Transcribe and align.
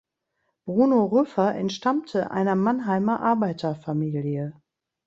Bruno 0.65 1.05
Rüffer 1.05 1.53
entstammte 1.53 2.31
einer 2.31 2.55
Mannheimer 2.55 3.19
Arbeiterfamilie. 3.19 4.59